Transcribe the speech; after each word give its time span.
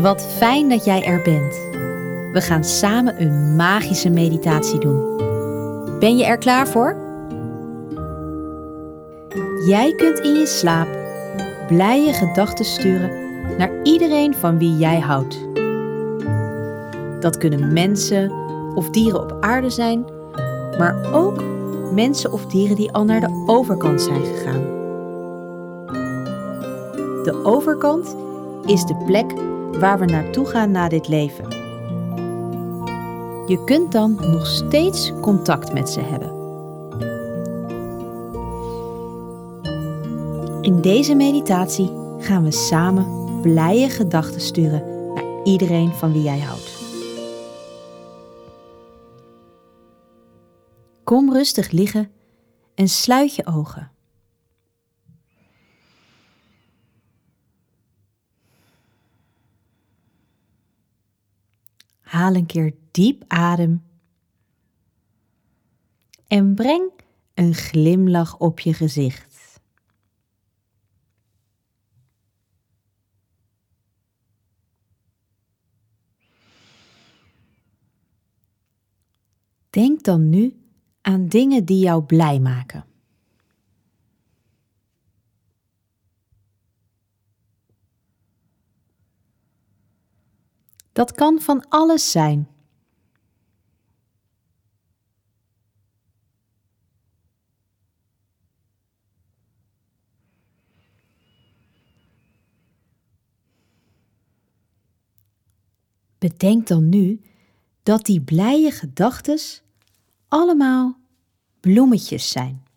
Wat 0.00 0.26
fijn 0.36 0.68
dat 0.68 0.84
jij 0.84 1.04
er 1.04 1.22
bent. 1.22 1.54
We 2.32 2.40
gaan 2.40 2.64
samen 2.64 3.22
een 3.22 3.56
magische 3.56 4.10
meditatie 4.10 4.78
doen. 4.78 5.16
Ben 5.98 6.16
je 6.16 6.24
er 6.24 6.38
klaar 6.38 6.68
voor? 6.68 6.96
Jij 9.66 9.94
kunt 9.94 10.18
in 10.18 10.34
je 10.34 10.46
slaap 10.46 10.88
blije 11.68 12.12
gedachten 12.12 12.64
sturen 12.64 13.10
naar 13.58 13.82
iedereen 13.82 14.34
van 14.34 14.58
wie 14.58 14.76
jij 14.76 14.98
houdt. 15.00 15.38
Dat 17.20 17.38
kunnen 17.38 17.72
mensen 17.72 18.32
of 18.74 18.90
dieren 18.90 19.20
op 19.20 19.36
aarde 19.40 19.70
zijn, 19.70 20.04
maar 20.78 21.12
ook 21.12 21.44
mensen 21.92 22.32
of 22.32 22.46
dieren 22.46 22.76
die 22.76 22.92
al 22.92 23.04
naar 23.04 23.20
de 23.20 23.44
overkant 23.46 24.02
zijn 24.02 24.24
gegaan. 24.24 24.79
De 27.22 27.40
overkant 27.44 28.16
is 28.64 28.84
de 28.84 28.96
plek 29.06 29.32
waar 29.78 29.98
we 29.98 30.04
naartoe 30.04 30.46
gaan 30.46 30.70
na 30.70 30.88
dit 30.88 31.08
leven. 31.08 31.48
Je 33.46 33.62
kunt 33.64 33.92
dan 33.92 34.14
nog 34.14 34.46
steeds 34.46 35.12
contact 35.20 35.72
met 35.72 35.90
ze 35.90 36.00
hebben. 36.00 36.38
In 40.60 40.80
deze 40.80 41.14
meditatie 41.14 41.90
gaan 42.18 42.44
we 42.44 42.50
samen 42.50 43.40
blije 43.40 43.88
gedachten 43.88 44.40
sturen 44.40 45.12
naar 45.14 45.24
iedereen 45.44 45.92
van 45.92 46.12
wie 46.12 46.22
jij 46.22 46.40
houdt. 46.40 46.78
Kom 51.04 51.32
rustig 51.32 51.70
liggen 51.70 52.10
en 52.74 52.88
sluit 52.88 53.34
je 53.34 53.46
ogen. 53.46 53.90
Haal 62.10 62.34
een 62.34 62.46
keer 62.46 62.74
diep 62.90 63.24
adem 63.26 63.82
en 66.26 66.54
breng 66.54 66.90
een 67.34 67.54
glimlach 67.54 68.38
op 68.38 68.60
je 68.60 68.74
gezicht. 68.74 69.60
Denk 79.70 80.02
dan 80.02 80.28
nu 80.28 80.62
aan 81.00 81.28
dingen 81.28 81.64
die 81.64 81.78
jou 81.78 82.04
blij 82.04 82.40
maken. 82.40 82.89
Dat 90.92 91.12
kan 91.12 91.40
van 91.40 91.68
alles 91.68 92.10
zijn. 92.10 92.48
Bedenk 106.18 106.66
dan 106.66 106.88
nu 106.88 107.20
dat 107.82 108.04
die 108.04 108.20
blije 108.20 108.70
gedachten 108.70 109.38
allemaal 110.28 110.98
bloemetjes 111.60 112.30
zijn. 112.30 112.69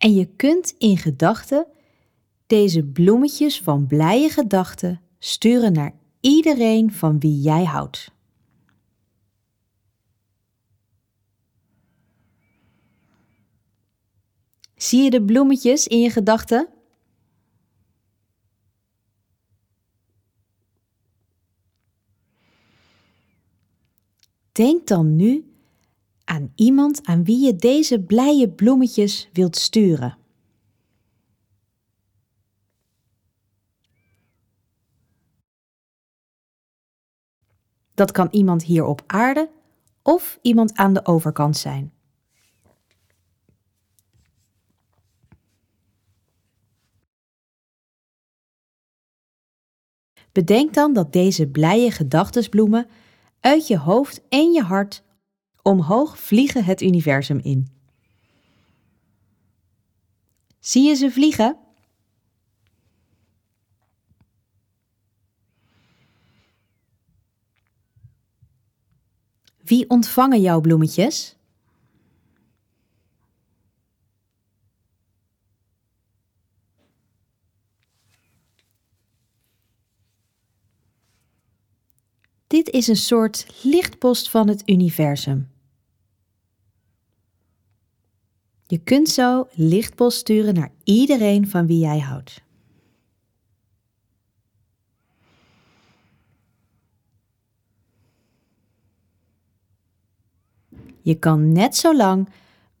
En 0.00 0.14
je 0.14 0.26
kunt 0.36 0.74
in 0.78 0.98
gedachten 0.98 1.66
deze 2.46 2.84
bloemetjes 2.84 3.60
van 3.60 3.86
blije 3.86 4.28
gedachten 4.28 5.00
sturen 5.18 5.72
naar 5.72 5.94
iedereen 6.20 6.92
van 6.92 7.18
wie 7.18 7.40
jij 7.40 7.64
houdt. 7.64 8.12
Zie 14.74 15.02
je 15.02 15.10
de 15.10 15.22
bloemetjes 15.22 15.86
in 15.86 16.00
je 16.00 16.10
gedachten? 16.10 16.68
Denk 24.52 24.86
dan 24.86 25.16
nu 25.16 25.49
aan 26.30 26.52
iemand 26.54 27.06
aan 27.06 27.24
wie 27.24 27.44
je 27.44 27.56
deze 27.56 28.00
blije 28.00 28.48
bloemetjes 28.48 29.28
wilt 29.32 29.56
sturen. 29.56 30.18
Dat 37.94 38.10
kan 38.12 38.28
iemand 38.30 38.62
hier 38.62 38.84
op 38.84 39.02
aarde 39.06 39.50
of 40.02 40.38
iemand 40.42 40.76
aan 40.76 40.92
de 40.92 41.06
overkant 41.06 41.56
zijn. 41.56 41.92
Bedenk 50.32 50.74
dan 50.74 50.92
dat 50.92 51.12
deze 51.12 51.48
blije 51.48 51.90
gedachtesbloemen 51.90 52.88
uit 53.40 53.66
je 53.66 53.78
hoofd 53.78 54.28
en 54.28 54.52
je 54.52 54.62
hart 54.62 55.02
omhoog 55.62 56.18
vliegen 56.18 56.64
het 56.64 56.80
universum 56.82 57.38
in. 57.42 57.68
Zie 60.60 60.88
je 60.88 60.94
ze 60.94 61.10
vliegen? 61.10 61.58
Wie 69.62 69.90
ontvangen 69.90 70.40
jouw 70.40 70.60
bloemetjes? 70.60 71.39
Dit 82.50 82.70
is 82.70 82.86
een 82.86 82.96
soort 82.96 83.46
lichtpost 83.62 84.30
van 84.30 84.48
het 84.48 84.62
universum. 84.68 85.50
Je 88.66 88.78
kunt 88.78 89.08
zo 89.08 89.48
lichtpost 89.52 90.18
sturen 90.18 90.54
naar 90.54 90.72
iedereen 90.84 91.48
van 91.48 91.66
wie 91.66 91.78
jij 91.78 91.98
houdt. 91.98 92.42
Je 101.02 101.18
kan 101.18 101.52
net 101.52 101.76
zo 101.76 101.96
lang 101.96 102.28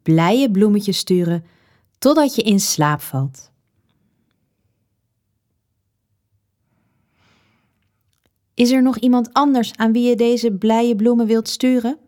blije 0.02 0.50
bloemetjes 0.50 0.98
sturen 0.98 1.44
totdat 1.98 2.34
je 2.34 2.42
in 2.42 2.60
slaap 2.60 3.00
valt. 3.00 3.49
Is 8.60 8.70
er 8.70 8.82
nog 8.82 8.98
iemand 8.98 9.32
anders 9.32 9.72
aan 9.76 9.92
wie 9.92 10.08
je 10.08 10.16
deze 10.16 10.52
blije 10.52 10.96
bloemen 10.96 11.26
wilt 11.26 11.48
sturen? 11.48 11.98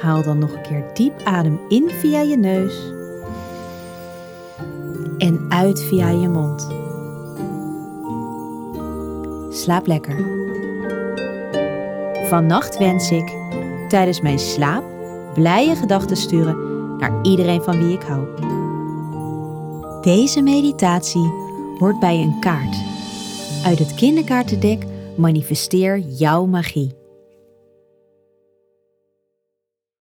Haal 0.00 0.22
dan 0.22 0.38
nog 0.38 0.52
een 0.52 0.62
keer 0.62 0.90
diep 0.94 1.20
adem 1.24 1.60
in 1.68 1.90
via 1.90 2.20
je 2.20 2.36
neus 2.36 2.92
en 5.18 5.46
uit 5.48 5.80
via 5.82 6.08
je 6.08 6.28
mond. 6.28 6.62
Slaap 9.54 9.86
lekker. 9.86 10.16
Vannacht 12.28 12.78
wens 12.78 13.10
ik 13.10 13.32
tijdens 13.88 14.20
mijn 14.20 14.38
slaap 14.38 14.84
blije 15.34 15.76
gedachten 15.76 16.16
sturen 16.16 16.69
naar 17.00 17.22
iedereen 17.22 17.62
van 17.62 17.78
wie 17.78 17.96
ik 17.96 18.02
hou. 18.02 18.26
Deze 20.00 20.42
meditatie 20.42 21.32
hoort 21.78 22.00
bij 22.00 22.16
een 22.22 22.40
kaart. 22.40 22.76
Uit 23.64 23.78
het 23.78 23.94
kinderkaartendek 23.94 24.84
manifesteer 25.16 25.98
jouw 25.98 26.46
magie. 26.46 26.99